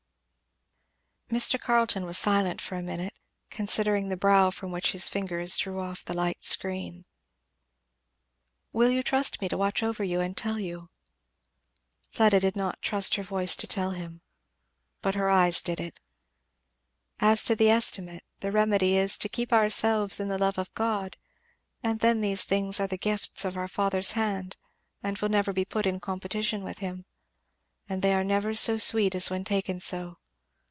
Mr. 1.31 1.57
Carleton 1.57 2.05
was 2.05 2.17
silent 2.17 2.59
for 2.59 2.75
a 2.75 2.83
minute, 2.83 3.17
considering 3.49 4.09
the 4.09 4.17
brow 4.17 4.49
from 4.51 4.69
which 4.69 4.91
his 4.91 5.07
fingers 5.07 5.55
drew 5.55 5.79
off 5.79 6.03
the 6.03 6.13
light 6.13 6.43
screen. 6.43 7.05
"Will 8.73 8.89
you 8.91 9.01
trust 9.01 9.39
me 9.41 9.47
to 9.47 9.57
watch 9.57 9.81
over 9.81 10.03
and 10.03 10.35
tell 10.35 10.59
you?" 10.59 10.89
Fleda 12.09 12.41
did 12.41 12.57
not 12.57 12.81
trust 12.81 13.15
her 13.15 13.23
voice 13.23 13.55
to 13.55 13.65
tell 13.65 13.91
him, 13.91 14.19
but 15.01 15.15
her 15.15 15.29
eyes 15.29 15.61
did 15.61 15.79
it. 15.79 16.01
"As 17.21 17.45
to 17.45 17.55
the 17.55 17.69
estimate 17.69 18.25
the 18.41 18.51
remedy 18.51 18.97
is 18.97 19.17
to 19.19 19.29
'keep 19.29 19.53
ourselves 19.53 20.19
in 20.19 20.27
the 20.27 20.37
love 20.37 20.57
of 20.57 20.73
God;' 20.73 21.15
and 21.81 22.01
then 22.01 22.19
these 22.19 22.43
things 22.43 22.77
are 22.77 22.87
the 22.87 22.97
gifts 22.97 23.45
of 23.45 23.55
our 23.55 23.69
Father's 23.69 24.11
hand 24.19 24.57
and 25.01 25.17
will 25.19 25.29
never 25.29 25.53
be 25.53 25.63
put 25.63 25.85
in 25.85 26.01
competition 26.01 26.61
with 26.61 26.79
him. 26.79 27.05
And 27.87 28.01
they 28.01 28.13
are 28.13 28.23
never 28.25 28.53
so 28.53 28.77
sweet 28.77 29.15
as 29.15 29.29
when 29.29 29.45
taken 29.45 29.79
so." 29.79 30.17